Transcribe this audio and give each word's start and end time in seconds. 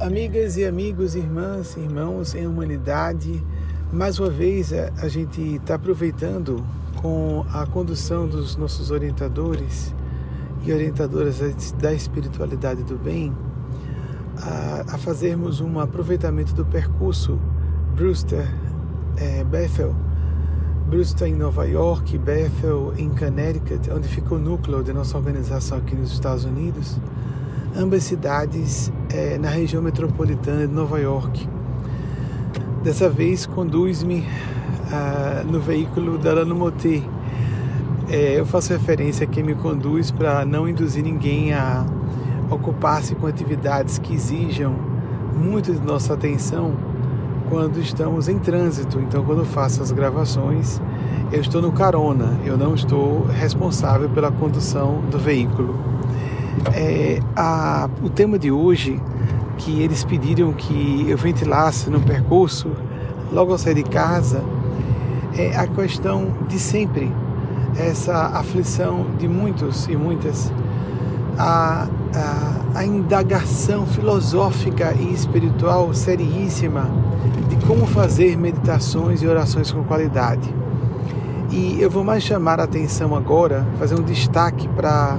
Amigas 0.00 0.56
e 0.56 0.64
amigos, 0.64 1.16
irmãs 1.16 1.76
e 1.76 1.80
irmãos 1.80 2.32
em 2.32 2.46
humanidade, 2.46 3.44
mais 3.92 4.20
uma 4.20 4.30
vez 4.30 4.72
a 4.72 5.08
gente 5.08 5.56
está 5.56 5.74
aproveitando 5.74 6.64
com 7.02 7.44
a 7.52 7.66
condução 7.66 8.28
dos 8.28 8.54
nossos 8.54 8.92
orientadores 8.92 9.92
e 10.64 10.72
orientadoras 10.72 11.40
da 11.80 11.92
espiritualidade 11.92 12.84
do 12.84 12.96
bem 12.96 13.36
a, 14.40 14.94
a 14.94 14.98
fazermos 14.98 15.60
um 15.60 15.80
aproveitamento 15.80 16.54
do 16.54 16.64
percurso 16.64 17.36
Brewster 17.96 18.46
é, 19.16 19.42
Bethel, 19.42 19.96
Brewster 20.88 21.26
em 21.26 21.34
Nova 21.34 21.66
York, 21.66 22.16
Bethel 22.18 22.94
em 22.96 23.08
Connecticut, 23.08 23.90
onde 23.90 24.06
fica 24.06 24.32
o 24.32 24.38
núcleo 24.38 24.80
da 24.80 24.92
nossa 24.92 25.18
organização 25.18 25.78
aqui 25.78 25.96
nos 25.96 26.12
Estados 26.12 26.44
Unidos 26.44 27.00
ambas 27.76 28.04
cidades 28.04 28.92
é, 29.10 29.38
na 29.38 29.48
região 29.48 29.82
metropolitana 29.82 30.66
de 30.66 30.72
Nova 30.72 30.98
York. 30.98 31.48
Dessa 32.82 33.08
vez, 33.08 33.46
conduz-me 33.46 34.26
ah, 34.92 35.42
no 35.44 35.60
veículo 35.60 36.18
da 36.18 36.32
Lano 36.32 36.54
Moté. 36.54 37.02
É, 38.08 38.38
eu 38.38 38.46
faço 38.46 38.72
referência 38.72 39.24
a 39.24 39.26
quem 39.26 39.42
me 39.42 39.54
conduz 39.54 40.10
para 40.10 40.44
não 40.44 40.68
induzir 40.68 41.04
ninguém 41.04 41.52
a 41.52 41.84
ocupar-se 42.50 43.14
com 43.14 43.26
atividades 43.26 43.98
que 43.98 44.14
exijam 44.14 44.74
muito 45.36 45.72
de 45.72 45.80
nossa 45.86 46.14
atenção 46.14 46.74
quando 47.48 47.78
estamos 47.80 48.28
em 48.28 48.38
trânsito. 48.38 48.98
Então, 49.00 49.24
quando 49.24 49.44
faço 49.44 49.82
as 49.82 49.92
gravações, 49.92 50.80
eu 51.30 51.40
estou 51.40 51.60
no 51.60 51.72
carona, 51.72 52.38
eu 52.44 52.56
não 52.56 52.74
estou 52.74 53.24
responsável 53.26 54.08
pela 54.08 54.30
condução 54.30 55.02
do 55.10 55.18
veículo. 55.18 55.97
É, 56.74 57.20
a, 57.36 57.88
o 58.02 58.08
tema 58.08 58.38
de 58.38 58.50
hoje, 58.50 59.00
que 59.58 59.82
eles 59.82 60.04
pediram 60.04 60.52
que 60.52 61.06
eu 61.08 61.16
ventilasse 61.16 61.90
no 61.90 62.00
percurso, 62.00 62.70
logo 63.32 63.52
ao 63.52 63.58
sair 63.58 63.74
de 63.74 63.82
casa, 63.82 64.42
é 65.36 65.56
a 65.56 65.66
questão 65.66 66.32
de 66.48 66.58
sempre, 66.58 67.12
essa 67.76 68.14
aflição 68.34 69.06
de 69.18 69.28
muitos 69.28 69.86
e 69.86 69.96
muitas, 69.96 70.52
a, 71.38 71.86
a, 72.14 72.78
a 72.78 72.84
indagação 72.84 73.86
filosófica 73.86 74.94
e 74.98 75.12
espiritual 75.12 75.94
seríssima 75.94 76.90
de 77.48 77.56
como 77.66 77.86
fazer 77.86 78.36
meditações 78.36 79.22
e 79.22 79.26
orações 79.26 79.70
com 79.70 79.84
qualidade. 79.84 80.52
E 81.50 81.78
eu 81.80 81.88
vou 81.88 82.04
mais 82.04 82.22
chamar 82.22 82.60
a 82.60 82.64
atenção 82.64 83.14
agora, 83.14 83.66
fazer 83.78 83.94
um 83.98 84.02
destaque 84.02 84.68
para 84.68 85.16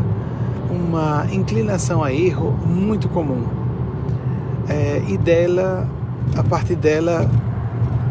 uma 0.69 1.25
inclinação 1.31 2.03
a 2.03 2.13
erro 2.13 2.51
muito 2.65 3.09
comum. 3.09 3.43
É, 4.67 5.01
e 5.07 5.17
dela, 5.17 5.87
a 6.37 6.43
partir 6.43 6.75
dela, 6.75 7.29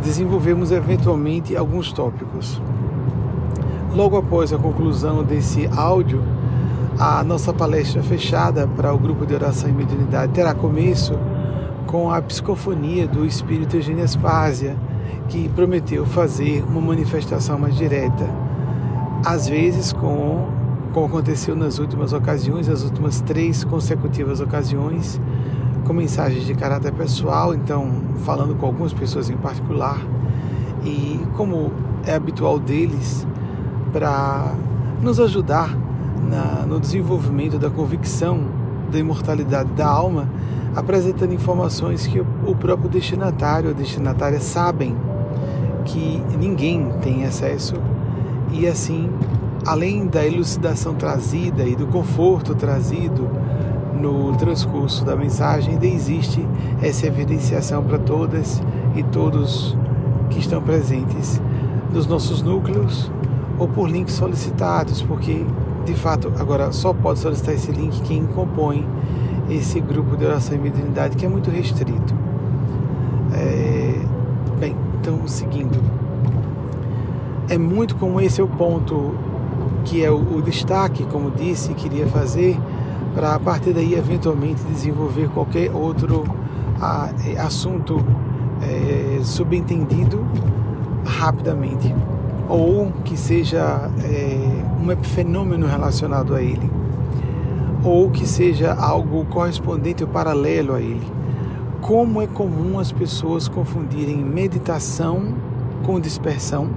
desenvolvemos 0.03 0.73
eventualmente 0.73 1.57
alguns 1.57 1.93
tópicos. 1.93 2.61
Logo 3.95 4.17
após 4.17 4.53
a 4.53 4.59
conclusão 4.59 5.23
desse 5.23 5.69
áudio, 5.77 6.23
a 6.99 7.23
nossa 7.23 7.53
palestra 7.53 8.03
fechada 8.03 8.67
para 8.67 8.93
o 8.93 8.99
grupo 8.99 9.25
de 9.25 9.35
oração 9.35 9.69
e 9.69 9.73
mediunidade 9.73 10.33
terá 10.33 10.53
começo 10.53 11.15
com 11.87 12.11
a 12.11 12.21
psicofonia 12.21 13.07
do 13.07 13.25
espírito 13.25 13.77
Eugênio 13.77 14.05
Aspásia, 14.05 14.77
que 15.29 15.49
prometeu 15.49 16.05
fazer 16.05 16.65
uma 16.69 16.81
manifestação 16.81 17.59
mais 17.59 17.77
direta, 17.77 18.29
às 19.25 19.49
vezes 19.49 19.93
com 19.93 20.58
como 20.93 21.07
aconteceu 21.07 21.55
nas 21.55 21.79
últimas 21.79 22.13
ocasiões, 22.13 22.69
as 22.69 22.83
últimas 22.83 23.21
três 23.21 23.65
consecutivas 23.65 24.41
ocasiões, 24.41 25.21
com 25.85 25.93
mensagens 25.93 26.45
de 26.45 26.55
caráter 26.55 26.93
pessoal, 26.93 27.55
então 27.55 27.91
falando 28.25 28.55
com 28.55 28.67
algumas 28.67 28.93
pessoas 28.93 29.31
em 29.31 29.37
particular, 29.37 29.99
e 30.85 31.21
como 31.37 31.73
é 32.07 32.15
habitual 32.15 32.59
deles, 32.59 33.27
para 33.93 34.55
nos 35.03 35.19
ajudar 35.21 35.77
na, 36.29 36.67
no 36.67 36.81
desenvolvimento 36.81 37.59
da 37.59 37.71
convicção 37.71 38.41
da 38.91 38.99
imortalidade 38.99 39.71
da 39.71 39.87
alma, 39.87 40.29
apresentando 40.75 41.33
informações 41.33 42.07
que 42.07 42.21
o, 42.21 42.55
próprio 42.55 42.89
destinatário 42.89 43.71
ou 43.71 43.75
destinatária 43.75 44.41
sabem 44.41 44.97
que 45.85 46.23
ninguém 46.39 46.91
tem 47.01 47.25
acesso 47.25 47.75
e 48.53 48.67
assim 48.67 49.11
além 49.67 50.07
da 50.07 50.25
elucidação 50.25 50.95
trazida 50.95 51.65
e 51.65 51.75
do 51.75 51.87
conforto 51.87 52.55
trazido 52.55 53.29
no 53.95 54.37
transcurso 54.37 55.05
da 55.05 55.17
mensagem, 55.17 55.75
ainda 55.75 55.87
existe 55.87 56.47
essa 56.81 57.07
evidenciação 57.07 57.83
para 57.83 57.99
todas 57.99 58.63
e 58.95 59.03
todos 59.03 59.77
que 60.31 60.39
estão 60.39 60.63
presentes 60.63 61.41
nos 61.93 62.07
nossos 62.07 62.43
núcleos 62.43 63.11
ou 63.59 63.67
por 63.67 63.91
links 63.91 64.15
solicitados, 64.15 65.03
porque 65.03 65.45
de 65.85 65.95
fato 65.95 66.33
agora 66.39 66.71
só 66.71 66.93
pode 66.93 67.19
solicitar 67.19 67.55
esse 67.55 67.73
link 67.73 68.01
quem 68.03 68.25
compõe 68.27 68.87
esse 69.51 69.81
grupo 69.81 70.17
de 70.17 70.25
oração 70.27 70.55
e 70.55 70.59
mediunidade 70.59 71.17
que 71.17 71.25
é 71.25 71.29
muito 71.29 71.51
restrito. 71.51 72.15
É... 73.33 73.95
Bem, 74.59 74.77
então 75.01 75.27
seguindo. 75.27 75.79
É 77.49 77.57
muito 77.57 77.97
como 77.97 78.21
esse 78.21 78.41
é 78.41 78.45
o 78.45 78.49
ponto 78.49 79.15
que 79.85 80.05
é 80.05 80.11
o, 80.11 80.37
o 80.37 80.43
destaque, 80.43 81.05
como 81.05 81.31
disse, 81.31 81.75
queria 81.75 82.07
fazer 82.07 82.59
para 83.15 83.35
a 83.35 83.41
partir 83.41 83.73
daí 83.73 83.95
eventualmente 83.95 84.63
desenvolver 84.65 85.29
qualquer 85.31 85.71
outro 85.73 86.25
a, 86.81 87.11
é, 87.27 87.39
assunto 87.39 88.05
é, 88.63 89.21
subentendido 89.23 90.25
rapidamente. 91.05 91.95
Ou 92.49 92.93
que 93.05 93.17
seja 93.17 93.91
é, 94.05 94.39
um 94.81 95.05
fenômeno 95.05 95.67
relacionado 95.67 96.35
a 96.35 96.43
ele. 96.43 96.71
Ou 97.85 98.11
que 98.11 98.27
seja 98.27 98.73
algo 98.75 99.25
correspondente 99.27 100.03
ou 100.03 100.09
paralelo 100.09 100.75
a 100.75 100.81
ele. 100.81 101.07
Como 101.81 102.21
é 102.21 102.27
comum 102.27 102.79
as 102.79 102.91
pessoas 102.91 103.49
confundirem 103.49 104.17
meditação 104.17 105.35
com 105.85 106.01
dispersão 106.01 106.69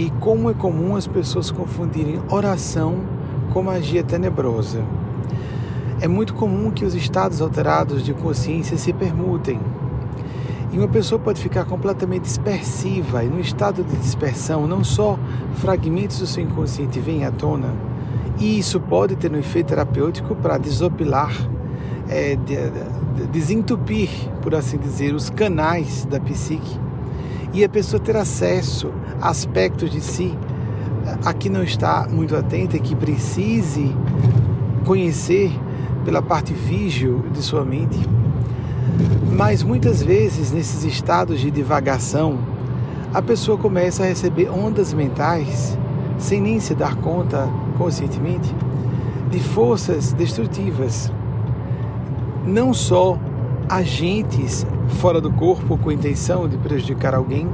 e 0.00 0.08
como 0.18 0.48
é 0.48 0.54
comum 0.54 0.96
as 0.96 1.06
pessoas 1.06 1.50
confundirem 1.50 2.22
oração 2.30 3.00
com 3.52 3.62
magia 3.62 4.02
tenebrosa. 4.02 4.82
É 6.00 6.08
muito 6.08 6.32
comum 6.32 6.70
que 6.70 6.86
os 6.86 6.94
estados 6.94 7.42
alterados 7.42 8.02
de 8.02 8.14
consciência 8.14 8.78
se 8.78 8.94
permutem. 8.94 9.60
E 10.72 10.78
uma 10.78 10.88
pessoa 10.88 11.18
pode 11.18 11.42
ficar 11.42 11.66
completamente 11.66 12.22
dispersiva, 12.22 13.22
e 13.22 13.28
no 13.28 13.40
estado 13.40 13.84
de 13.84 13.94
dispersão, 13.96 14.66
não 14.66 14.82
só 14.82 15.18
fragmentos 15.56 16.18
do 16.18 16.26
seu 16.26 16.44
inconsciente 16.44 16.98
vêm 16.98 17.26
à 17.26 17.30
tona, 17.30 17.74
e 18.38 18.58
isso 18.58 18.80
pode 18.80 19.16
ter 19.16 19.30
um 19.30 19.36
efeito 19.36 19.66
terapêutico 19.66 20.34
para 20.34 20.56
desopilar, 20.56 21.34
é, 22.08 22.36
de, 22.36 22.56
de, 23.16 23.26
desentupir, 23.26 24.08
por 24.40 24.54
assim 24.54 24.78
dizer, 24.78 25.14
os 25.14 25.28
canais 25.28 26.06
da 26.06 26.18
psique, 26.18 26.80
e 27.52 27.64
a 27.64 27.68
pessoa 27.68 28.00
ter 28.00 28.16
acesso 28.16 28.92
aspectos 29.20 29.90
de 29.90 30.00
si 30.00 30.36
a 31.24 31.32
que 31.32 31.48
não 31.48 31.62
está 31.62 32.06
muito 32.10 32.36
atenta 32.36 32.76
e 32.76 32.80
que 32.80 32.94
precise 32.94 33.94
conhecer 34.84 35.50
pela 36.04 36.22
parte 36.22 36.52
vígil 36.52 37.24
de 37.32 37.42
sua 37.42 37.64
mente. 37.64 37.98
Mas 39.32 39.62
muitas 39.62 40.02
vezes, 40.02 40.52
nesses 40.52 40.84
estados 40.84 41.40
de 41.40 41.50
divagação, 41.50 42.38
a 43.12 43.20
pessoa 43.20 43.58
começa 43.58 44.02
a 44.02 44.06
receber 44.06 44.50
ondas 44.50 44.92
mentais, 44.92 45.78
sem 46.18 46.40
nem 46.40 46.60
se 46.60 46.74
dar 46.74 46.96
conta 46.96 47.48
conscientemente, 47.76 48.54
de 49.30 49.40
forças 49.40 50.12
destrutivas. 50.12 51.12
Não 52.46 52.72
só 52.72 53.18
agentes 53.70 54.66
fora 55.00 55.20
do 55.20 55.30
corpo 55.30 55.78
com 55.78 55.90
a 55.90 55.94
intenção 55.94 56.48
de 56.48 56.58
prejudicar 56.58 57.14
alguém, 57.14 57.48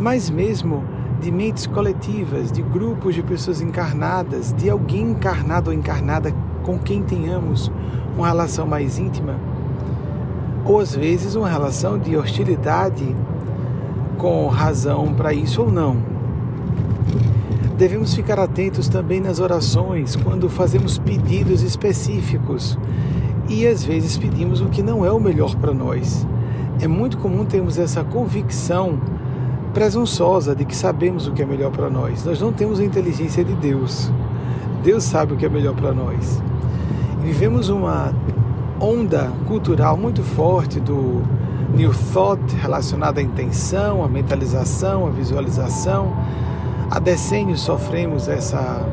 mas 0.00 0.30
mesmo 0.30 0.82
de 1.20 1.30
mentes 1.30 1.66
coletivas, 1.66 2.50
de 2.50 2.62
grupos 2.62 3.14
de 3.14 3.22
pessoas 3.22 3.60
encarnadas, 3.60 4.52
de 4.54 4.70
alguém 4.70 5.10
encarnado 5.10 5.70
ou 5.70 5.76
encarnada 5.76 6.34
com 6.62 6.78
quem 6.78 7.02
tenhamos 7.02 7.70
uma 8.16 8.26
relação 8.26 8.66
mais 8.66 8.98
íntima, 8.98 9.36
ou 10.64 10.80
às 10.80 10.94
vezes 10.94 11.34
uma 11.34 11.48
relação 11.48 11.98
de 11.98 12.16
hostilidade 12.16 13.14
com 14.16 14.48
razão 14.48 15.12
para 15.12 15.34
isso 15.34 15.60
ou 15.60 15.70
não. 15.70 15.98
Devemos 17.76 18.14
ficar 18.14 18.38
atentos 18.38 18.88
também 18.88 19.20
nas 19.20 19.38
orações 19.38 20.16
quando 20.16 20.48
fazemos 20.48 20.98
pedidos 20.98 21.62
específicos 21.62 22.78
e 23.48 23.66
às 23.66 23.84
vezes 23.84 24.16
pedimos 24.16 24.60
o 24.60 24.66
que 24.66 24.82
não 24.82 25.04
é 25.04 25.10
o 25.10 25.20
melhor 25.20 25.54
para 25.56 25.74
nós. 25.74 26.26
É 26.80 26.88
muito 26.88 27.18
comum 27.18 27.44
termos 27.44 27.78
essa 27.78 28.02
convicção 28.02 28.98
presunçosa 29.72 30.54
de 30.54 30.64
que 30.64 30.76
sabemos 30.76 31.26
o 31.26 31.32
que 31.32 31.42
é 31.42 31.46
melhor 31.46 31.70
para 31.70 31.88
nós. 31.88 32.24
Nós 32.24 32.40
não 32.40 32.52
temos 32.52 32.80
a 32.80 32.84
inteligência 32.84 33.44
de 33.44 33.54
Deus. 33.54 34.10
Deus 34.82 35.04
sabe 35.04 35.34
o 35.34 35.36
que 35.36 35.46
é 35.46 35.48
melhor 35.48 35.74
para 35.74 35.92
nós. 35.92 36.42
E 37.22 37.26
vivemos 37.26 37.68
uma 37.68 38.12
onda 38.80 39.30
cultural 39.46 39.96
muito 39.96 40.22
forte 40.22 40.80
do 40.80 41.22
New 41.74 41.92
Thought 42.12 42.54
relacionada 42.56 43.20
à 43.20 43.22
intenção, 43.22 44.04
à 44.04 44.08
mentalização, 44.08 45.06
à 45.06 45.10
visualização. 45.10 46.12
Há 46.90 46.98
decênios 46.98 47.60
sofremos 47.60 48.28
essa 48.28 48.86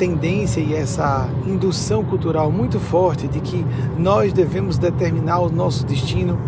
tendência 0.00 0.62
e 0.62 0.74
essa 0.74 1.28
indução 1.46 2.02
cultural 2.02 2.50
muito 2.50 2.80
forte 2.80 3.28
de 3.28 3.38
que 3.38 3.66
nós 3.98 4.32
devemos 4.32 4.78
determinar 4.78 5.40
o 5.40 5.50
nosso 5.50 5.84
destino 5.84 6.38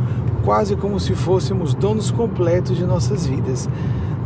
quase 0.42 0.74
como 0.74 0.98
se 0.98 1.14
fôssemos 1.14 1.74
donos 1.74 2.10
completos 2.10 2.78
de 2.78 2.86
nossas 2.86 3.26
vidas. 3.26 3.68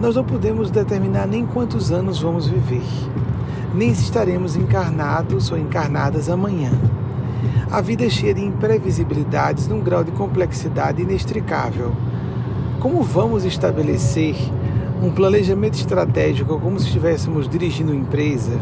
Nós 0.01 0.15
não 0.15 0.23
podemos 0.23 0.71
determinar 0.71 1.27
nem 1.27 1.45
quantos 1.45 1.91
anos 1.91 2.21
vamos 2.21 2.47
viver, 2.47 2.85
nem 3.75 3.93
se 3.93 4.05
estaremos 4.05 4.55
encarnados 4.55 5.51
ou 5.51 5.59
encarnadas 5.59 6.31
amanhã. 6.31 6.71
A 7.69 7.81
vida 7.81 8.07
é 8.07 8.09
cheia 8.09 8.33
de 8.33 8.45
imprevisibilidades 8.45 9.67
num 9.67 9.81
grau 9.81 10.05
de 10.05 10.13
complexidade 10.13 11.03
inextricável. 11.03 11.91
Como 12.79 13.03
vamos 13.03 13.45
estabelecer 13.45 14.37
um 15.03 15.11
planejamento 15.11 15.75
estratégico 15.75 16.61
como 16.61 16.79
se 16.79 16.87
estivéssemos 16.87 17.49
dirigindo 17.49 17.91
uma 17.91 18.01
empresa? 18.01 18.53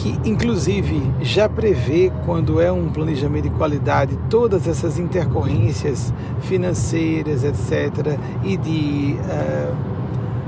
Que 0.00 0.18
inclusive 0.24 1.02
já 1.20 1.46
prevê, 1.46 2.10
quando 2.24 2.58
é 2.60 2.72
um 2.72 2.88
planejamento 2.88 3.44
de 3.44 3.50
qualidade, 3.50 4.18
todas 4.30 4.66
essas 4.66 4.98
intercorrências 4.98 6.12
financeiras, 6.40 7.44
etc., 7.44 8.18
e 8.42 8.56
de, 8.56 9.16
uh, 9.20 9.74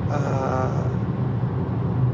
uh, 0.08 0.84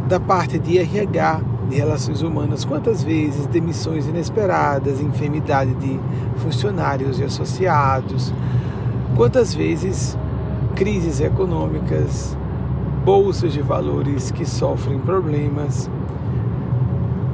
da 0.08 0.18
parte 0.18 0.58
de 0.58 0.78
RH, 0.78 1.40
de 1.70 1.76
relações 1.76 2.22
humanas, 2.22 2.64
quantas 2.64 3.04
vezes 3.04 3.46
demissões 3.46 4.08
inesperadas, 4.08 5.00
enfermidade 5.00 5.72
de 5.74 6.00
funcionários 6.38 7.20
e 7.20 7.24
associados, 7.24 8.34
quantas 9.14 9.54
vezes 9.54 10.18
crises 10.74 11.20
econômicas, 11.20 12.36
bolsas 13.04 13.52
de 13.52 13.62
valores 13.62 14.32
que 14.32 14.44
sofrem 14.44 14.98
problemas 14.98 15.88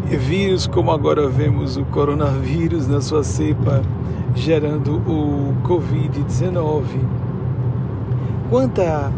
vírus 0.05 0.67
como 0.67 0.91
agora 0.91 1.29
vemos 1.29 1.77
o 1.77 1.85
coronavírus 1.87 2.87
na 2.87 3.01
sua 3.01 3.25
cepa 3.25 3.83
gerando 4.35 4.97
o 4.97 5.55
Covid-19. 5.62 6.83
Quanta, 8.51 9.12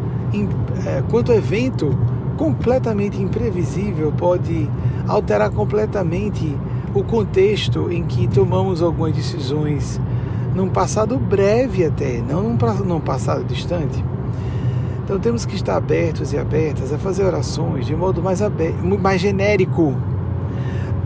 é, 0.86 1.02
quanto 1.10 1.32
evento 1.32 1.96
completamente 2.36 3.20
imprevisível 3.20 4.12
pode 4.12 4.68
alterar 5.08 5.50
completamente 5.50 6.56
o 6.94 7.02
contexto 7.02 7.90
em 7.90 8.04
que 8.04 8.28
tomamos 8.28 8.82
algumas 8.82 9.14
decisões 9.14 10.00
num 10.54 10.68
passado 10.68 11.18
breve 11.18 11.84
até, 11.84 12.22
não 12.22 12.42
num, 12.42 12.58
num 12.84 13.00
passado 13.00 13.44
distante. 13.44 14.04
Então 15.04 15.18
temos 15.18 15.46
que 15.46 15.54
estar 15.54 15.76
abertos 15.76 16.32
e 16.32 16.38
abertas 16.38 16.92
a 16.92 16.98
fazer 16.98 17.24
orações 17.24 17.86
de 17.86 17.94
modo 17.94 18.22
mais, 18.22 18.42
aberto, 18.42 18.82
mais 18.98 19.20
genérico 19.20 19.94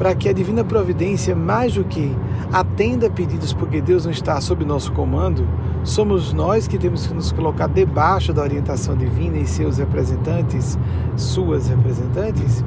para 0.01 0.15
que 0.15 0.31
a 0.31 0.33
divina 0.33 0.65
providência, 0.65 1.37
mais 1.37 1.75
do 1.75 1.85
que 1.85 2.17
atenda 2.51 3.11
pedidos 3.11 3.53
porque 3.53 3.83
Deus 3.83 4.07
não 4.07 4.11
está 4.11 4.41
sob 4.41 4.65
nosso 4.65 4.93
comando, 4.93 5.47
somos 5.85 6.33
nós 6.33 6.67
que 6.67 6.79
temos 6.79 7.07
que 7.07 7.13
nos 7.13 7.31
colocar 7.31 7.67
debaixo 7.67 8.33
da 8.33 8.41
orientação 8.41 8.97
divina 8.97 9.37
e 9.37 9.47
seus 9.47 9.77
representantes, 9.77 10.79
suas 11.19 11.69
representantes, 11.69 12.65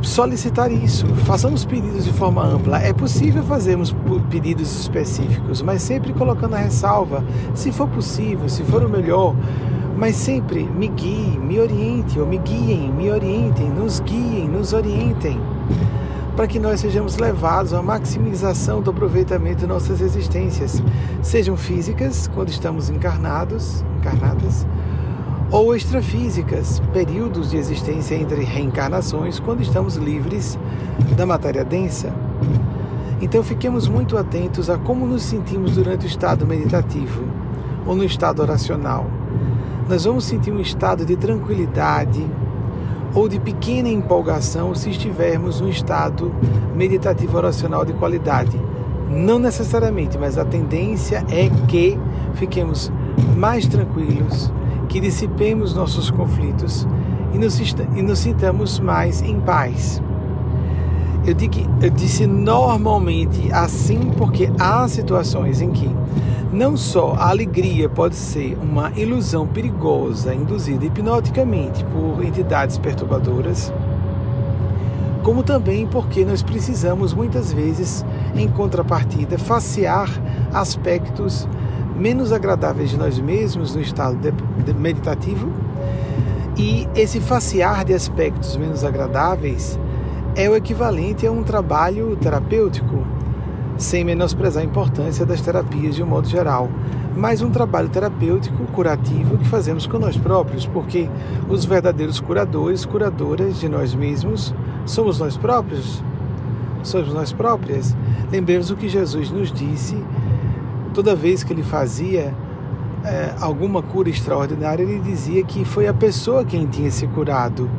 solicitar 0.00 0.72
isso. 0.72 1.06
Façamos 1.26 1.66
pedidos 1.66 2.06
de 2.06 2.14
forma 2.14 2.42
ampla. 2.42 2.78
É 2.78 2.94
possível 2.94 3.42
fazermos 3.42 3.94
pedidos 4.30 4.74
específicos, 4.80 5.60
mas 5.60 5.82
sempre 5.82 6.14
colocando 6.14 6.54
a 6.54 6.60
ressalva, 6.60 7.22
se 7.54 7.70
for 7.70 7.88
possível, 7.88 8.48
se 8.48 8.64
for 8.64 8.82
o 8.82 8.88
melhor, 8.88 9.36
mas 9.96 10.14
sempre 10.14 10.62
me 10.62 10.88
guie, 10.88 11.38
me 11.38 11.58
oriente, 11.58 12.20
ou 12.20 12.26
me 12.26 12.36
guiem, 12.36 12.92
me 12.92 13.10
orientem, 13.10 13.70
nos 13.70 14.00
guiem, 14.00 14.46
nos 14.46 14.74
orientem, 14.74 15.40
para 16.36 16.46
que 16.46 16.58
nós 16.58 16.80
sejamos 16.80 17.16
levados 17.16 17.72
à 17.72 17.82
maximização 17.82 18.82
do 18.82 18.90
aproveitamento 18.90 19.60
de 19.60 19.66
nossas 19.66 20.02
existências, 20.02 20.82
sejam 21.22 21.56
físicas, 21.56 22.28
quando 22.34 22.50
estamos 22.50 22.90
encarnados, 22.90 23.82
encarnadas, 23.98 24.66
ou 25.50 25.74
extrafísicas, 25.74 26.82
períodos 26.92 27.50
de 27.50 27.56
existência 27.56 28.16
entre 28.16 28.42
reencarnações, 28.42 29.40
quando 29.40 29.62
estamos 29.62 29.96
livres 29.96 30.58
da 31.16 31.24
matéria 31.24 31.64
densa. 31.64 32.12
Então 33.22 33.42
fiquemos 33.42 33.88
muito 33.88 34.18
atentos 34.18 34.68
a 34.68 34.76
como 34.76 35.06
nos 35.06 35.22
sentimos 35.22 35.76
durante 35.76 36.04
o 36.04 36.06
estado 36.06 36.46
meditativo 36.46 37.24
ou 37.86 37.96
no 37.96 38.04
estado 38.04 38.42
oracional 38.42 39.06
nós 39.88 40.04
vamos 40.04 40.24
sentir 40.24 40.52
um 40.52 40.60
estado 40.60 41.04
de 41.04 41.16
tranquilidade 41.16 42.26
ou 43.14 43.28
de 43.28 43.38
pequena 43.38 43.88
empolgação 43.88 44.74
se 44.74 44.90
estivermos 44.90 45.60
num 45.60 45.68
estado 45.68 46.32
meditativo 46.74 47.36
oracional 47.36 47.84
de 47.84 47.92
qualidade. 47.92 48.60
Não 49.08 49.38
necessariamente, 49.38 50.18
mas 50.18 50.36
a 50.36 50.44
tendência 50.44 51.24
é 51.30 51.48
que 51.68 51.98
fiquemos 52.34 52.92
mais 53.36 53.66
tranquilos, 53.66 54.52
que 54.88 55.00
dissipemos 55.00 55.74
nossos 55.74 56.10
conflitos 56.10 56.86
e 57.32 57.38
nos, 57.38 57.58
e 57.58 58.02
nos 58.02 58.18
sintamos 58.18 58.80
mais 58.80 59.22
em 59.22 59.40
paz. 59.40 60.02
Eu, 61.26 61.34
digo, 61.34 61.54
eu 61.82 61.90
disse 61.90 62.24
normalmente 62.24 63.52
assim 63.52 64.12
porque 64.16 64.48
há 64.60 64.86
situações 64.86 65.60
em 65.60 65.72
que 65.72 65.90
não 66.52 66.76
só 66.76 67.14
a 67.14 67.30
alegria 67.30 67.88
pode 67.88 68.14
ser 68.14 68.56
uma 68.62 68.92
ilusão 68.92 69.44
perigosa 69.44 70.32
induzida 70.32 70.84
hipnoticamente 70.84 71.84
por 71.86 72.24
entidades 72.24 72.78
perturbadoras, 72.78 73.72
como 75.24 75.42
também 75.42 75.84
porque 75.84 76.24
nós 76.24 76.44
precisamos 76.44 77.12
muitas 77.12 77.52
vezes, 77.52 78.06
em 78.36 78.46
contrapartida, 78.46 79.36
facear 79.36 80.08
aspectos 80.52 81.48
menos 81.96 82.32
agradáveis 82.32 82.90
de 82.90 82.96
nós 82.96 83.18
mesmos 83.18 83.74
no 83.74 83.82
estado 83.82 84.16
de, 84.16 84.30
de 84.62 84.72
meditativo. 84.72 85.50
E 86.56 86.88
esse 86.94 87.20
facear 87.20 87.84
de 87.84 87.92
aspectos 87.92 88.56
menos 88.56 88.84
agradáveis 88.84 89.76
é 90.36 90.48
o 90.48 90.54
equivalente 90.54 91.26
a 91.26 91.32
um 91.32 91.42
trabalho 91.42 92.14
terapêutico 92.16 93.04
sem 93.78 94.04
menosprezar 94.04 94.62
a 94.62 94.66
importância 94.66 95.24
das 95.24 95.40
terapias 95.40 95.94
de 95.94 96.02
um 96.02 96.06
modo 96.06 96.28
geral, 96.28 96.70
mas 97.16 97.42
um 97.42 97.50
trabalho 97.50 97.88
terapêutico, 97.88 98.64
curativo 98.66 99.38
que 99.38 99.48
fazemos 99.48 99.86
com 99.86 99.98
nós 99.98 100.16
próprios, 100.16 100.66
porque 100.66 101.08
os 101.48 101.64
verdadeiros 101.64 102.20
curadores, 102.20 102.84
curadoras 102.84 103.58
de 103.58 103.68
nós 103.68 103.94
mesmos, 103.94 104.54
somos 104.84 105.18
nós 105.18 105.36
próprios. 105.36 106.02
Somos 106.82 107.12
nós 107.12 107.32
próprias. 107.32 107.96
Lembremos 108.30 108.70
o 108.70 108.76
que 108.76 108.88
Jesus 108.88 109.30
nos 109.30 109.50
disse 109.50 109.96
toda 110.94 111.14
vez 111.14 111.42
que 111.42 111.52
ele 111.52 111.62
fazia 111.62 112.34
é, 113.04 113.34
alguma 113.40 113.82
cura 113.82 114.08
extraordinária, 114.08 114.82
ele 114.82 114.98
dizia 115.00 115.42
que 115.44 115.64
foi 115.64 115.86
a 115.86 115.94
pessoa 115.94 116.44
quem 116.44 116.66
tinha 116.66 116.90
se 116.90 117.06
curado. 117.08 117.70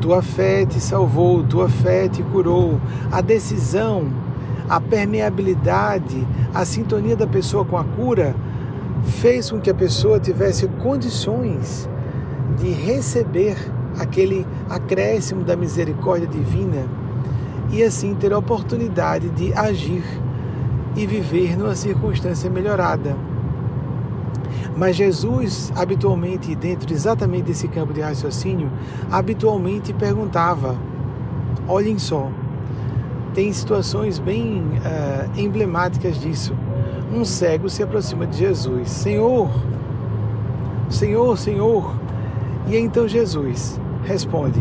Tua 0.00 0.22
fé 0.22 0.66
te 0.66 0.80
salvou, 0.80 1.42
tua 1.42 1.68
fé 1.68 2.08
te 2.08 2.22
curou. 2.22 2.80
A 3.10 3.20
decisão 3.20 4.10
a 4.68 4.80
permeabilidade, 4.80 6.26
a 6.54 6.64
sintonia 6.64 7.16
da 7.16 7.26
pessoa 7.26 7.64
com 7.64 7.76
a 7.76 7.84
cura 7.84 8.34
fez 9.04 9.50
com 9.50 9.60
que 9.60 9.70
a 9.70 9.74
pessoa 9.74 10.18
tivesse 10.18 10.66
condições 10.82 11.88
de 12.58 12.70
receber 12.70 13.56
aquele 13.98 14.46
acréscimo 14.68 15.44
da 15.44 15.54
misericórdia 15.54 16.26
divina 16.26 16.86
e 17.70 17.82
assim 17.82 18.14
ter 18.14 18.32
a 18.32 18.38
oportunidade 18.38 19.28
de 19.30 19.52
agir 19.52 20.04
e 20.96 21.06
viver 21.06 21.58
numa 21.58 21.74
circunstância 21.74 22.48
melhorada. 22.48 23.16
Mas 24.76 24.96
Jesus, 24.96 25.72
habitualmente, 25.76 26.54
dentro 26.54 26.92
exatamente 26.92 27.44
desse 27.44 27.68
campo 27.68 27.92
de 27.92 28.00
raciocínio, 28.00 28.70
habitualmente 29.10 29.92
perguntava: 29.92 30.76
olhem 31.68 31.98
só, 31.98 32.28
tem 33.34 33.52
situações 33.52 34.18
bem 34.18 34.62
uh, 34.62 35.38
emblemáticas 35.40 36.18
disso. 36.20 36.54
Um 37.12 37.24
cego 37.24 37.68
se 37.68 37.82
aproxima 37.82 38.26
de 38.26 38.38
Jesus: 38.38 38.90
Senhor, 38.90 39.48
Senhor, 40.88 41.38
Senhor. 41.38 41.94
E 42.68 42.76
então 42.76 43.06
Jesus 43.06 43.80
responde: 44.04 44.60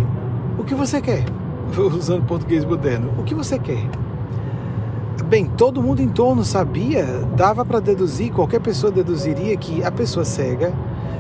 O 0.60 0.64
que 0.64 0.76
você 0.76 1.02
quer? 1.02 1.26
Usando 1.76 2.26
português 2.28 2.64
moderno: 2.64 3.12
O 3.18 3.24
que 3.24 3.34
você 3.34 3.58
quer? 3.58 3.88
Bem, 5.34 5.48
todo 5.48 5.82
mundo 5.82 6.00
em 6.00 6.10
torno 6.10 6.44
sabia, 6.44 7.08
dava 7.36 7.66
para 7.66 7.80
deduzir, 7.80 8.32
qualquer 8.32 8.62
pessoa 8.62 8.92
deduziria 8.92 9.58
que 9.58 9.84
a 9.84 9.92
pessoa 9.92 10.24
cega, 10.24 10.72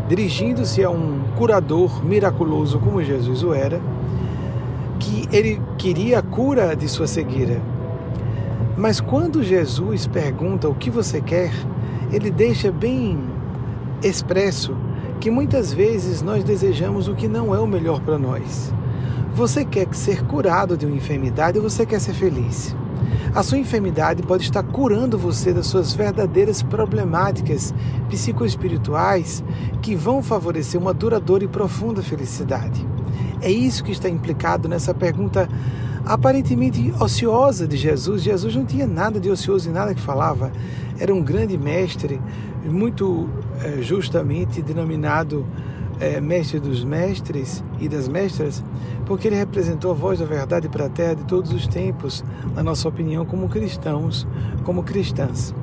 dirigindo-se 0.07 0.83
a 0.83 0.89
um 0.91 1.19
curador 1.35 2.05
miraculoso 2.05 2.77
como 2.77 3.01
Jesus 3.01 3.41
o 3.41 3.55
era, 3.55 3.81
que 4.99 5.27
ele 5.35 5.59
queria 5.79 6.19
a 6.19 6.21
cura 6.21 6.75
de 6.75 6.87
sua 6.87 7.07
cegueira. 7.07 7.59
Mas 8.77 9.01
quando 9.01 9.41
Jesus 9.41 10.05
pergunta 10.05 10.69
o 10.69 10.75
que 10.75 10.91
você 10.91 11.19
quer, 11.19 11.51
ele 12.11 12.29
deixa 12.29 12.71
bem 12.71 13.17
expresso 14.03 14.77
que 15.19 15.31
muitas 15.31 15.73
vezes 15.73 16.21
nós 16.21 16.43
desejamos 16.43 17.07
o 17.07 17.15
que 17.15 17.27
não 17.27 17.55
é 17.55 17.59
o 17.59 17.65
melhor 17.65 17.99
para 17.99 18.19
nós. 18.19 18.71
Você 19.33 19.65
quer 19.65 19.87
ser 19.95 20.23
curado 20.25 20.77
de 20.77 20.85
uma 20.85 20.95
enfermidade 20.95 21.57
ou 21.57 21.67
você 21.67 21.83
quer 21.83 21.99
ser 21.99 22.13
feliz? 22.13 22.75
A 23.33 23.41
sua 23.41 23.57
enfermidade 23.57 24.21
pode 24.23 24.43
estar 24.43 24.63
curando 24.63 25.17
você 25.17 25.53
das 25.53 25.67
suas 25.67 25.93
verdadeiras 25.93 26.61
problemáticas 26.61 27.73
psicoespirituais 28.09 29.43
que 29.81 29.95
vão 29.95 30.21
favorecer 30.21 30.79
uma 30.79 30.93
duradoura 30.93 31.43
e 31.43 31.47
profunda 31.47 32.03
felicidade. 32.03 32.85
É 33.41 33.51
isso 33.51 33.83
que 33.83 33.91
está 33.91 34.07
implicado 34.07 34.69
nessa 34.69 34.93
pergunta 34.93 35.49
aparentemente 36.05 36.93
ociosa 36.99 37.67
de 37.67 37.77
Jesus. 37.77 38.21
Jesus 38.21 38.55
não 38.55 38.65
tinha 38.65 38.85
nada 38.85 39.19
de 39.19 39.29
ocioso 39.29 39.69
em 39.69 39.73
nada 39.73 39.93
que 39.93 40.01
falava. 40.01 40.51
Era 40.99 41.13
um 41.13 41.21
grande 41.21 41.57
mestre, 41.57 42.21
muito 42.65 43.27
é, 43.61 43.81
justamente 43.81 44.61
denominado 44.61 45.45
é, 45.99 46.19
mestre 46.19 46.59
dos 46.59 46.83
mestres 46.83 47.63
e 47.79 47.87
das 47.87 48.07
mestras, 48.07 48.63
porque 49.05 49.27
ele 49.27 49.35
representou 49.35 49.91
a 49.91 49.93
voz 49.93 50.19
da 50.19 50.25
verdade 50.25 50.69
para 50.69 50.85
a 50.85 50.89
terra 50.89 51.15
de 51.15 51.23
todos 51.25 51.51
os 51.51 51.67
tempos, 51.67 52.23
na 52.55 52.63
nossa 52.63 52.87
opinião, 52.87 53.25
como 53.25 53.49
cristãos, 53.49 54.27
como 54.63 54.83
cristãs. 54.83 55.53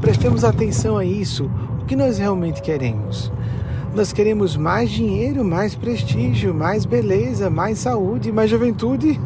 Prestemos 0.00 0.44
atenção 0.44 0.96
a 0.96 1.04
isso. 1.04 1.50
O 1.80 1.84
que 1.84 1.94
nós 1.94 2.18
realmente 2.18 2.62
queremos? 2.62 3.30
Nós 3.94 4.12
queremos 4.12 4.56
mais 4.56 4.88
dinheiro, 4.88 5.44
mais 5.44 5.74
prestígio, 5.74 6.54
mais 6.54 6.86
beleza, 6.86 7.50
mais 7.50 7.80
saúde, 7.80 8.30
mais 8.30 8.48
juventude. 8.48 9.20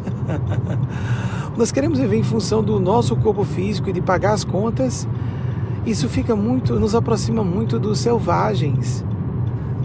Nós 1.55 1.71
queremos 1.71 1.99
viver 1.99 2.17
em 2.17 2.23
função 2.23 2.63
do 2.63 2.79
nosso 2.79 3.15
corpo 3.15 3.43
físico 3.43 3.89
e 3.89 3.93
de 3.93 4.01
pagar 4.01 4.33
as 4.33 4.43
contas. 4.43 5.07
Isso 5.85 6.09
fica 6.09 6.35
muito, 6.35 6.79
nos 6.79 6.95
aproxima 6.95 7.43
muito 7.43 7.79
dos 7.79 7.99
selvagens, 7.99 9.05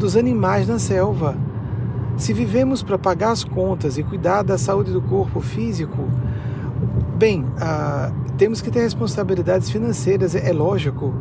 dos 0.00 0.16
animais 0.16 0.66
na 0.66 0.78
selva. 0.78 1.36
Se 2.16 2.32
vivemos 2.32 2.82
para 2.82 2.98
pagar 2.98 3.32
as 3.32 3.44
contas 3.44 3.98
e 3.98 4.02
cuidar 4.02 4.42
da 4.42 4.56
saúde 4.56 4.90
do 4.90 5.02
corpo 5.02 5.40
físico, 5.40 6.08
bem, 7.16 7.46
ah, 7.60 8.10
temos 8.38 8.62
que 8.62 8.70
ter 8.70 8.80
responsabilidades 8.80 9.70
financeiras, 9.70 10.34
é, 10.34 10.52
lógico 10.52 11.12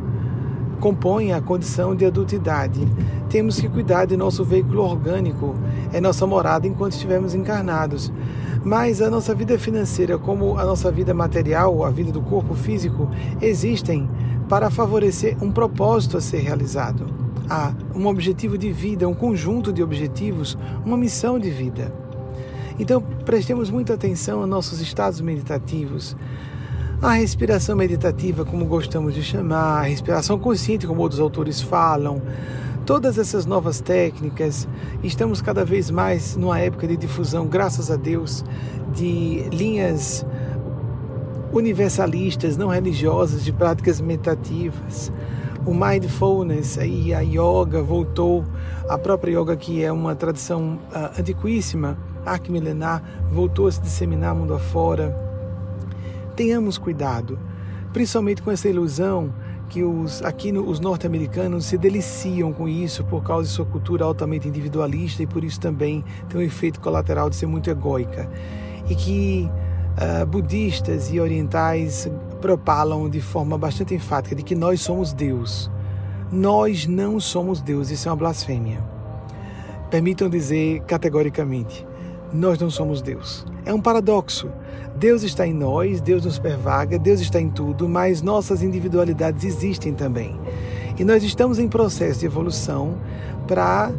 compõem 0.79 1.33
a 1.33 1.41
condição 1.41 1.93
de 1.93 2.05
adultidade. 2.05 2.87
Temos 3.29 3.59
que 3.59 3.67
cuidar 3.67 4.05
de 4.05 4.15
nosso 4.15 4.43
veículo 4.45 4.81
orgânico, 4.81 5.53
é 5.91 5.99
nossa 5.99 6.25
morada 6.25 6.65
enquanto 6.65 6.93
estivermos 6.93 7.35
encarnados. 7.35 8.11
Mas 8.63 9.01
a 9.01 9.09
nossa 9.09 9.35
vida 9.35 9.59
financeira, 9.59 10.17
como 10.17 10.57
a 10.57 10.63
nossa 10.63 10.89
vida 10.89 11.13
material, 11.13 11.83
a 11.83 11.89
vida 11.89 12.11
do 12.11 12.21
corpo 12.21 12.55
físico, 12.55 13.09
existem 13.41 14.09
para 14.47 14.69
favorecer 14.69 15.37
um 15.41 15.51
propósito 15.51 16.17
a 16.17 16.21
ser 16.21 16.39
realizado. 16.39 17.18
Um 17.95 18.05
objetivo 18.07 18.57
de 18.57 18.71
vida, 18.71 19.07
um 19.07 19.13
conjunto 19.13 19.73
de 19.73 19.81
objetivos, 19.81 20.57
uma 20.85 20.97
missão 20.97 21.39
de 21.39 21.49
vida. 21.49 21.91
Então, 22.79 23.01
prestemos 23.01 23.69
muita 23.69 23.93
atenção 23.93 24.39
aos 24.39 24.49
nossos 24.49 24.79
estados 24.79 25.19
meditativos, 25.19 26.15
a 27.01 27.13
respiração 27.13 27.75
meditativa, 27.75 28.43
como 28.43 28.65
gostamos 28.65 29.13
de 29.13 29.23
chamar, 29.23 29.79
a 29.79 29.81
respiração 29.83 30.37
consciente, 30.37 30.85
como 30.85 31.01
outros 31.01 31.19
autores 31.19 31.61
falam, 31.61 32.21
todas 32.85 33.17
essas 33.17 33.45
novas 33.45 33.79
técnicas, 33.79 34.67
estamos 35.03 35.41
cada 35.41 35.63
vez 35.63 35.89
mais 35.89 36.35
numa 36.35 36.59
época 36.59 36.87
de 36.87 36.97
difusão, 36.97 37.47
graças 37.47 37.89
a 37.89 37.95
Deus, 37.95 38.43
de 38.93 39.43
linhas 39.51 40.25
universalistas, 41.53 42.57
não 42.57 42.67
religiosas, 42.67 43.43
de 43.43 43.53
práticas 43.53 44.01
meditativas. 44.01 45.11
O 45.69 45.73
mindfulness 45.73 46.77
e 46.77 47.13
a 47.13 47.19
yoga 47.19 47.83
voltou, 47.83 48.43
a 48.87 48.97
própria 48.97 49.39
yoga 49.39 49.55
que 49.55 49.83
é 49.83 49.91
uma 49.91 50.15
tradição 50.15 50.79
uh, 50.91 51.19
antiquíssima, 51.19 51.95
arquimilenar, 52.25 53.03
voltou 53.31 53.67
a 53.67 53.71
se 53.71 53.79
disseminar 53.79 54.33
mundo 54.33 54.55
afora 54.55 55.29
tenhamos 56.39 56.77
cuidado, 56.77 57.37
principalmente 57.91 58.41
com 58.41 58.49
essa 58.49 58.69
ilusão 58.69 59.33
que 59.67 59.83
os, 59.83 60.21
aqui 60.21 60.53
no, 60.53 60.65
os 60.69 60.79
norte-americanos 60.79 61.65
se 61.65 61.77
deliciam 61.77 62.53
com 62.53 62.65
isso 62.65 63.03
por 63.03 63.21
causa 63.21 63.49
de 63.49 63.53
sua 63.53 63.65
cultura 63.65 64.05
altamente 64.05 64.47
individualista 64.47 65.21
e 65.21 65.27
por 65.27 65.43
isso 65.43 65.59
também 65.59 66.01
tem 66.29 66.39
um 66.39 66.41
efeito 66.41 66.79
colateral 66.79 67.29
de 67.29 67.35
ser 67.35 67.45
muito 67.45 67.69
egóica. 67.69 68.29
E 68.89 68.95
que 68.95 69.51
uh, 69.97 70.25
budistas 70.25 71.11
e 71.11 71.19
orientais 71.19 72.09
propalam 72.39 73.09
de 73.09 73.21
forma 73.21 73.57
bastante 73.57 73.93
enfática 73.93 74.35
de 74.35 74.43
que 74.43 74.55
nós 74.55 74.81
somos 74.81 75.13
Deus. 75.13 75.69
Nós 76.31 76.85
não 76.85 77.19
somos 77.19 77.61
Deus, 77.61 77.89
isso 77.89 78.07
é 78.07 78.11
uma 78.11 78.17
blasfêmia. 78.17 78.83
Permitam 79.89 80.29
dizer 80.29 80.81
categoricamente: 80.81 81.85
nós 82.31 82.59
não 82.59 82.69
somos 82.69 83.01
Deus. 83.01 83.45
É 83.65 83.73
um 83.73 83.81
paradoxo. 83.81 84.49
Deus 84.95 85.23
está 85.23 85.47
em 85.47 85.53
nós, 85.53 86.01
Deus 86.01 86.25
nos 86.25 86.37
pervaga, 86.37 86.99
Deus 86.99 87.19
está 87.19 87.39
em 87.39 87.49
tudo, 87.49 87.87
mas 87.87 88.21
nossas 88.21 88.61
individualidades 88.61 89.43
existem 89.43 89.93
também. 89.93 90.39
E 90.97 91.05
nós 91.05 91.23
estamos 91.23 91.57
em 91.57 91.67
processo 91.67 92.19
de 92.19 92.25
evolução 92.25 92.97
para 93.47 93.91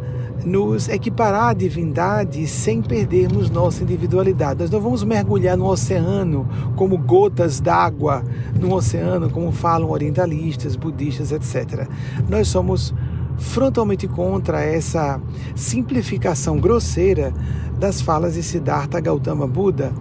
nos 0.44 0.88
equiparar 0.88 1.50
à 1.50 1.52
divindade 1.52 2.46
sem 2.46 2.82
perdermos 2.82 3.50
nossa 3.50 3.82
individualidade. 3.82 4.60
Nós 4.60 4.70
não 4.70 4.80
vamos 4.80 5.04
mergulhar 5.04 5.56
no 5.56 5.66
oceano 5.66 6.48
como 6.76 6.96
gotas 6.96 7.60
d'água 7.60 8.22
no 8.58 8.74
oceano, 8.74 9.30
como 9.30 9.52
falam 9.52 9.90
orientalistas, 9.90 10.76
budistas, 10.76 11.32
etc. 11.32 11.88
Nós 12.28 12.48
somos 12.48 12.94
frontalmente 13.38 14.06
contra 14.06 14.62
essa 14.62 15.20
simplificação 15.54 16.58
grosseira 16.58 17.32
das 17.78 18.00
falas 18.00 18.34
de 18.34 18.42
Siddhartha 18.42 19.00
Gautama 19.00 19.46
Buda 19.46 19.92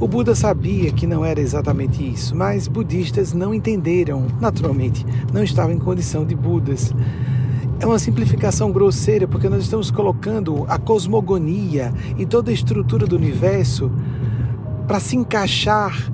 o 0.00 0.08
Buda 0.08 0.34
sabia 0.34 0.90
que 0.90 1.06
não 1.06 1.22
era 1.22 1.38
exatamente 1.38 2.02
isso, 2.02 2.34
mas 2.34 2.66
budistas 2.66 3.34
não 3.34 3.52
entenderam, 3.52 4.24
naturalmente, 4.40 5.04
não 5.30 5.42
estavam 5.42 5.74
em 5.74 5.78
condição 5.78 6.24
de 6.24 6.34
Budas. 6.34 6.90
É 7.80 7.86
uma 7.86 7.98
simplificação 7.98 8.70
grosseira 8.70 9.26
porque 9.26 9.48
nós 9.48 9.62
estamos 9.62 9.90
colocando 9.90 10.66
a 10.68 10.78
cosmogonia 10.78 11.94
e 12.18 12.26
toda 12.26 12.50
a 12.50 12.54
estrutura 12.54 13.06
do 13.06 13.16
universo 13.16 13.90
para 14.86 15.00
se 15.00 15.16
encaixar 15.16 16.12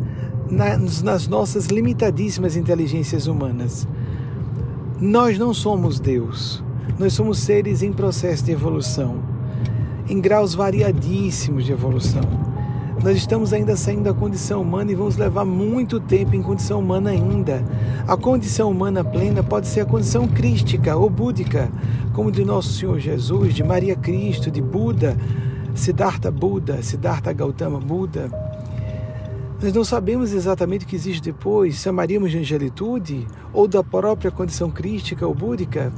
nas, 0.49 1.03
nas 1.03 1.27
nossas 1.27 1.67
limitadíssimas 1.67 2.55
inteligências 2.55 3.27
humanas. 3.27 3.89
Nós 5.01 5.41
não 5.41 5.53
somos 5.53 5.99
Deus, 5.99 6.63
nós 7.01 7.15
somos 7.15 7.41
seres 7.41 7.83
em 7.83 7.93
processo 7.93 8.45
de 8.45 8.53
evolução, 8.53 9.17
em 10.09 10.21
graus 10.21 10.55
variadíssimos 10.55 11.65
de 11.65 11.73
evolução. 11.73 12.46
Nós 13.03 13.19
estamos 13.19 13.53
ainda 13.53 13.77
saindo 13.77 14.05
da 14.05 14.15
condição 14.15 14.63
humana 14.63 14.91
e 14.91 14.95
vamos 14.95 15.17
levar 15.17 15.45
muito 15.45 16.01
tempo 16.01 16.35
em 16.35 16.43
condição 16.43 16.81
humana 16.81 17.11
ainda. 17.11 17.63
A 18.09 18.17
condição 18.17 18.71
humana 18.71 19.05
plena 19.05 19.43
pode 19.43 19.67
ser 19.69 19.81
a 19.81 19.85
condição 19.85 20.27
crística 20.27 20.97
ou 20.97 21.09
búdica, 21.09 21.71
como 22.13 22.33
de 22.33 22.45
Nosso 22.45 22.73
Senhor 22.73 22.99
Jesus, 22.99 23.55
de 23.55 23.63
Maria 23.63 23.95
Cristo, 23.95 24.51
de 24.51 24.63
Buda, 24.63 25.17
Siddhartha 25.75 26.31
Buda, 26.31 26.83
Siddhartha 26.83 27.33
Gautama 27.33 27.79
Buda. 27.79 28.31
Nós 29.63 29.73
não 29.73 29.85
sabemos 29.85 30.33
exatamente 30.33 30.85
o 30.85 30.89
que 30.89 30.97
existe 30.97 31.23
depois, 31.23 31.77
chamaríamos 31.77 32.31
de 32.31 32.39
angelitude 32.39 33.27
ou 33.53 33.69
da 33.69 33.85
própria 33.85 34.31
condição 34.31 34.71
crística 34.71 35.27
ou 35.27 35.35
búdica. 35.35 35.93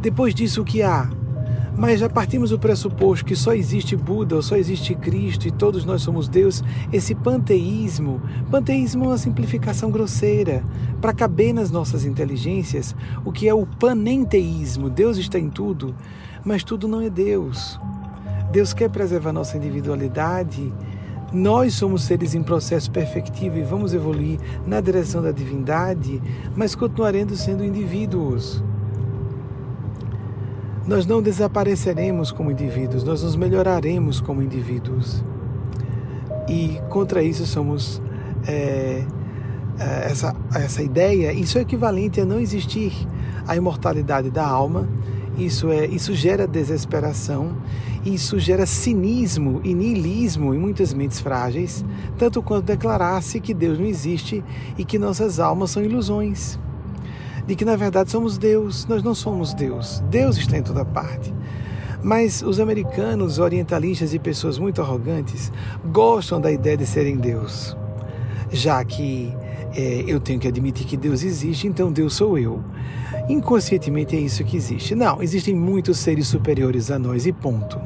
Depois 0.00 0.34
disso, 0.34 0.62
o 0.62 0.64
que 0.64 0.82
há? 0.82 1.08
Mas 1.78 2.00
já 2.00 2.08
partimos 2.08 2.50
do 2.50 2.58
pressuposto 2.58 3.24
que 3.24 3.36
só 3.36 3.54
existe 3.54 3.94
Buda 3.94 4.34
ou 4.34 4.42
só 4.42 4.56
existe 4.56 4.96
Cristo 4.96 5.46
e 5.46 5.52
todos 5.52 5.84
nós 5.84 6.02
somos 6.02 6.28
Deus, 6.28 6.60
esse 6.92 7.14
panteísmo. 7.14 8.20
Panteísmo 8.50 9.04
é 9.04 9.08
uma 9.08 9.16
simplificação 9.18 9.88
grosseira 9.88 10.64
para 11.00 11.12
caber 11.12 11.54
nas 11.54 11.70
nossas 11.70 12.04
inteligências 12.04 12.96
o 13.24 13.30
que 13.30 13.48
é 13.48 13.54
o 13.54 13.64
panenteísmo. 13.64 14.90
Deus 14.90 15.18
está 15.18 15.38
em 15.38 15.48
tudo, 15.48 15.94
mas 16.44 16.64
tudo 16.64 16.88
não 16.88 17.00
é 17.00 17.08
Deus. 17.08 17.78
Deus 18.50 18.72
quer 18.74 18.90
preservar 18.90 19.32
nossa 19.32 19.56
individualidade. 19.56 20.72
Nós 21.32 21.74
somos 21.74 22.02
seres 22.02 22.34
em 22.34 22.42
processo 22.42 22.90
perfectivo 22.90 23.56
e 23.56 23.62
vamos 23.62 23.94
evoluir 23.94 24.40
na 24.66 24.80
direção 24.80 25.22
da 25.22 25.30
divindade, 25.30 26.20
mas 26.56 26.74
continuaremos 26.74 27.38
sendo 27.38 27.64
indivíduos 27.64 28.64
nós 30.88 31.06
não 31.06 31.20
desapareceremos 31.20 32.32
como 32.32 32.50
indivíduos, 32.50 33.04
nós 33.04 33.22
nos 33.22 33.36
melhoraremos 33.36 34.20
como 34.20 34.42
indivíduos. 34.42 35.22
E 36.48 36.80
contra 36.88 37.22
isso 37.22 37.46
somos. 37.46 38.00
É, 38.46 39.04
é, 39.78 40.10
essa, 40.10 40.34
essa 40.54 40.82
ideia, 40.82 41.32
isso 41.32 41.58
é 41.58 41.60
equivalente 41.60 42.20
a 42.20 42.24
não 42.24 42.40
existir 42.40 42.92
a 43.46 43.54
imortalidade 43.54 44.30
da 44.30 44.44
alma, 44.46 44.88
isso, 45.36 45.70
é, 45.70 45.86
isso 45.86 46.14
gera 46.14 46.48
desesperação 46.48 47.56
Isso 48.04 48.38
gera 48.38 48.66
cinismo 48.66 49.60
e 49.62 49.74
niilismo 49.74 50.54
em 50.54 50.58
muitas 50.58 50.94
mentes 50.94 51.20
frágeis, 51.20 51.84
tanto 52.16 52.42
quanto 52.42 52.64
declarar-se 52.64 53.38
que 53.38 53.52
Deus 53.52 53.78
não 53.78 53.86
existe 53.86 54.42
e 54.76 54.84
que 54.84 54.98
nossas 54.98 55.38
almas 55.38 55.70
são 55.70 55.82
ilusões. 55.82 56.58
De 57.48 57.56
que 57.56 57.64
na 57.64 57.76
verdade 57.76 58.10
somos 58.10 58.36
Deus, 58.36 58.84
nós 58.84 59.02
não 59.02 59.14
somos 59.14 59.54
Deus. 59.54 60.04
Deus 60.10 60.36
está 60.36 60.58
em 60.58 60.62
toda 60.62 60.84
parte. 60.84 61.32
Mas 62.02 62.42
os 62.42 62.60
americanos, 62.60 63.38
orientalistas 63.38 64.12
e 64.12 64.18
pessoas 64.18 64.58
muito 64.58 64.82
arrogantes 64.82 65.50
gostam 65.90 66.42
da 66.42 66.52
ideia 66.52 66.76
de 66.76 66.84
serem 66.84 67.16
Deus, 67.16 67.74
já 68.52 68.84
que 68.84 69.34
é, 69.74 70.04
eu 70.06 70.20
tenho 70.20 70.38
que 70.38 70.46
admitir 70.46 70.86
que 70.86 70.96
Deus 70.98 71.22
existe, 71.22 71.66
então 71.66 71.90
Deus 71.90 72.12
sou 72.12 72.38
eu. 72.38 72.62
Inconscientemente 73.30 74.14
é 74.14 74.20
isso 74.20 74.44
que 74.44 74.54
existe. 74.54 74.94
Não, 74.94 75.22
existem 75.22 75.54
muitos 75.54 75.96
seres 75.96 76.28
superiores 76.28 76.90
a 76.90 76.98
nós 76.98 77.24
e 77.24 77.32
ponto. 77.32 77.80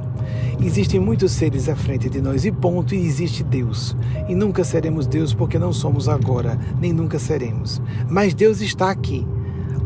Existem 0.61 0.99
muitos 0.99 1.31
seres 1.31 1.69
à 1.69 1.77
frente 1.77 2.11
de 2.11 2.21
nós 2.21 2.45
e 2.45 2.51
ponto, 2.51 2.97
e 2.97 3.07
existe 3.07 3.45
Deus. 3.45 3.97
E 4.29 4.35
nunca 4.35 4.65
seremos 4.65 5.07
Deus 5.07 5.33
porque 5.33 5.57
não 5.57 5.73
somos 5.73 6.09
agora, 6.09 6.59
nem 6.81 6.93
nunca 6.93 7.21
seremos. 7.21 7.81
Mas 8.11 8.35
Deus 8.35 8.61
está 8.61 8.91
aqui, 8.91 9.25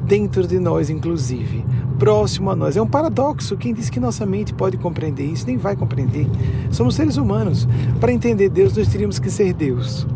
dentro 0.07 0.47
de 0.47 0.59
nós, 0.59 0.89
inclusive 0.89 1.65
próximo 1.99 2.51
a 2.51 2.57
nós. 2.57 2.77
É 2.77 2.83
um 2.83 2.87
paradoxo. 2.87 3.57
Quem 3.57 3.75
diz 3.75 3.91
que 3.91 3.99
nossa 3.99 4.25
mente 4.25 4.55
pode 4.55 4.77
compreender 4.77 5.25
isso 5.25 5.47
nem 5.47 5.57
vai 5.57 5.75
compreender. 5.75 6.27
Somos 6.71 6.95
seres 6.95 7.17
humanos. 7.17 7.67
Para 8.01 8.13
entender 8.13 8.49
Deus, 8.49 8.77
nós 8.77 8.89
teríamos 8.89 9.19
que 9.19 9.31
ser 9.31 9.53
Deus. 9.53 10.07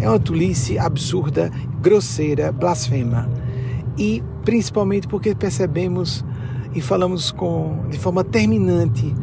É 0.00 0.08
uma 0.08 0.18
tolice 0.18 0.78
absurda, 0.78 1.50
grosseira, 1.80 2.52
blasfema. 2.52 3.28
E 3.96 4.22
principalmente 4.44 5.08
porque 5.08 5.34
percebemos 5.34 6.24
e 6.74 6.80
falamos 6.80 7.30
com 7.30 7.84
de 7.90 7.98
forma 7.98 8.22
terminante 8.22 9.14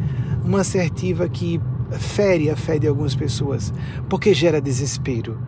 uma 0.44 0.60
assertiva 0.60 1.28
que 1.28 1.60
fere 1.92 2.50
a 2.50 2.56
fé 2.56 2.78
de 2.78 2.86
algumas 2.86 3.14
pessoas, 3.14 3.72
porque 4.08 4.34
gera 4.34 4.60
desespero 4.60 5.38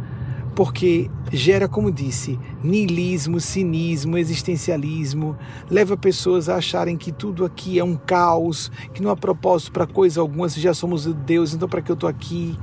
porque 0.55 1.11
gera, 1.33 1.69
como 1.69 1.90
disse, 1.90 2.38
niilismo, 2.62 3.40
cinismo, 3.40 4.19
existencialismo, 4.19 5.37
leva 5.71 5.97
pessoas 5.97 6.49
a 6.49 6.57
acharem 6.57 6.97
que 6.97 7.12
tudo 7.12 7.45
aqui 7.45 7.78
é 7.78 7.85
um 7.85 7.95
caos, 7.95 8.71
que 8.93 9.02
não 9.02 9.11
há 9.11 9.17
propósito 9.17 9.73
para 9.73 9.87
coisa 9.87 10.21
alguma, 10.21 10.49
se 10.49 10.61
já 10.61 10.75
somos 10.75 11.07
Deus, 11.07 11.55
então 11.55 11.69
para 11.69 11.81
que 11.81 11.90
eu 11.90 11.95
estou 11.95 12.09
aqui? 12.09 12.59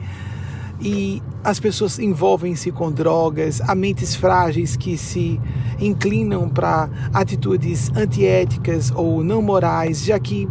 E 0.81 1.21
as 1.43 1.59
pessoas 1.59 1.99
envolvem-se 1.99 2.71
com 2.71 2.91
drogas, 2.91 3.61
há 3.61 3.73
mentes 3.73 4.13
frágeis 4.13 4.75
que 4.75 4.97
se 4.97 5.39
inclinam 5.79 6.49
para 6.49 6.89
atitudes 7.13 7.89
antiéticas 7.95 8.91
ou 8.93 9.23
não 9.23 9.41
morais, 9.41 10.03
já 10.03 10.19
que 10.19 10.49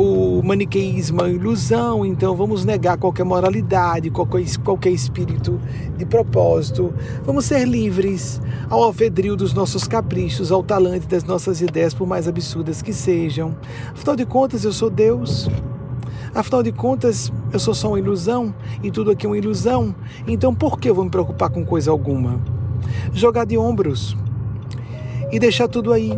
o 0.00 0.42
maniqueísmo 0.44 1.20
é 1.22 1.24
uma 1.24 1.30
ilusão, 1.30 2.06
então 2.06 2.36
vamos 2.36 2.64
negar 2.64 2.96
qualquer 2.96 3.24
moralidade, 3.24 4.10
qualquer, 4.10 4.44
qualquer 4.58 4.90
espírito 4.90 5.60
de 5.96 6.06
propósito. 6.06 6.94
Vamos 7.24 7.46
ser 7.46 7.66
livres 7.66 8.40
ao 8.70 8.80
alvedrio 8.82 9.34
dos 9.34 9.52
nossos 9.52 9.88
caprichos, 9.88 10.52
ao 10.52 10.62
talante 10.62 11.08
das 11.08 11.24
nossas 11.24 11.60
ideias, 11.60 11.94
por 11.94 12.06
mais 12.06 12.28
absurdas 12.28 12.80
que 12.80 12.92
sejam. 12.92 13.56
Afinal 13.92 14.14
de 14.14 14.24
contas, 14.24 14.64
eu 14.64 14.72
sou 14.72 14.88
Deus. 14.88 15.48
Afinal 16.32 16.62
de 16.62 16.70
contas, 16.70 17.32
eu 17.52 17.58
sou 17.58 17.74
só 17.74 17.88
uma 17.88 17.98
ilusão 17.98 18.54
e 18.82 18.92
tudo 18.92 19.10
aqui 19.10 19.26
é 19.26 19.28
uma 19.28 19.38
ilusão. 19.38 19.92
Então, 20.28 20.54
por 20.54 20.78
que 20.78 20.88
eu 20.88 20.94
vou 20.94 21.04
me 21.04 21.10
preocupar 21.10 21.50
com 21.50 21.64
coisa 21.64 21.90
alguma? 21.90 22.40
Jogar 23.12 23.44
de 23.44 23.58
ombros 23.58 24.16
e 25.32 25.40
deixar 25.40 25.66
tudo 25.66 25.92
aí 25.92 26.16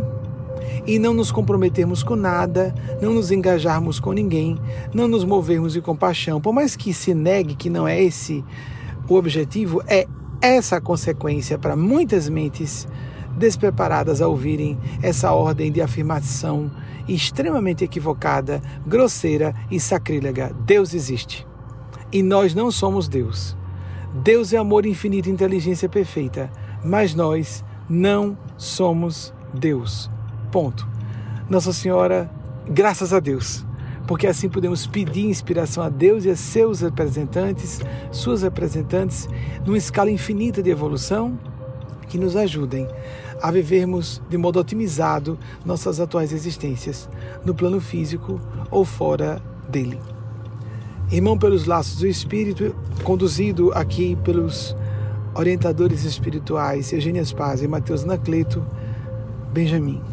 e 0.85 0.99
não 0.99 1.13
nos 1.13 1.31
comprometermos 1.31 2.03
com 2.03 2.15
nada, 2.15 2.73
não 3.01 3.13
nos 3.13 3.31
engajarmos 3.31 3.99
com 3.99 4.11
ninguém, 4.11 4.59
não 4.93 5.07
nos 5.07 5.23
movermos 5.23 5.73
de 5.73 5.81
compaixão. 5.81 6.41
Por 6.41 6.53
mais 6.53 6.75
que 6.75 6.93
se 6.93 7.13
negue 7.13 7.55
que 7.55 7.69
não 7.69 7.87
é 7.87 8.01
esse 8.01 8.43
o 9.07 9.15
objetivo, 9.15 9.81
é 9.87 10.07
essa 10.41 10.77
a 10.77 10.81
consequência 10.81 11.57
para 11.57 11.75
muitas 11.75 12.27
mentes 12.27 12.87
despreparadas 13.37 14.21
a 14.21 14.27
ouvirem 14.27 14.77
essa 15.01 15.31
ordem 15.31 15.71
de 15.71 15.81
afirmação 15.81 16.71
extremamente 17.07 17.83
equivocada, 17.83 18.61
grosseira 18.85 19.53
e 19.69 19.79
sacrílega. 19.79 20.55
Deus 20.65 20.93
existe. 20.93 21.47
E 22.11 22.21
nós 22.21 22.53
não 22.53 22.71
somos 22.71 23.07
Deus. 23.07 23.55
Deus 24.13 24.51
é 24.51 24.57
amor 24.57 24.85
infinito 24.85 25.29
e 25.29 25.31
inteligência 25.31 25.87
perfeita, 25.87 26.51
mas 26.83 27.15
nós 27.15 27.63
não 27.89 28.37
somos 28.57 29.33
Deus. 29.53 30.10
Ponto. 30.51 30.85
Nossa 31.49 31.71
Senhora, 31.71 32.29
graças 32.67 33.13
a 33.13 33.19
Deus, 33.19 33.65
porque 34.05 34.27
assim 34.27 34.49
podemos 34.49 34.85
pedir 34.85 35.25
inspiração 35.25 35.81
a 35.81 35.89
Deus 35.89 36.25
e 36.25 36.29
a 36.29 36.35
seus 36.35 36.81
representantes, 36.81 37.79
suas 38.11 38.41
representantes, 38.41 39.29
numa 39.65 39.77
escala 39.77 40.11
infinita 40.11 40.61
de 40.61 40.69
evolução, 40.69 41.39
que 42.09 42.17
nos 42.17 42.35
ajudem 42.35 42.85
a 43.41 43.49
vivermos 43.49 44.21
de 44.29 44.37
modo 44.37 44.59
otimizado 44.59 45.39
nossas 45.65 46.01
atuais 46.01 46.33
existências, 46.33 47.07
no 47.45 47.55
plano 47.55 47.79
físico 47.79 48.39
ou 48.69 48.83
fora 48.83 49.41
dele. 49.69 49.99
Irmão 51.09 51.37
pelos 51.37 51.65
laços 51.65 51.99
do 51.99 52.07
Espírito, 52.07 52.75
conduzido 53.03 53.71
aqui 53.73 54.17
pelos 54.17 54.75
orientadores 55.33 56.03
espirituais 56.03 56.91
Eugênia 56.91 57.23
Paz 57.35 57.63
e 57.63 57.67
Mateus 57.67 58.03
Nacleto, 58.03 58.65
Benjamin. 59.53 60.10